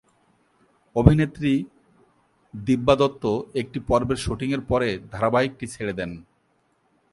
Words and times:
অভিনেত্রী 0.95 1.53
দিব্যা 2.53 2.95
দত্ত 2.95 3.23
একটি 3.55 3.79
পর্বের 3.87 4.17
শুটিংয়ের 4.17 4.61
পরে 4.61 4.89
ধারাবাহিকটি 5.11 5.65
ছেড়ে 5.67 5.93
দেন। 5.93 6.11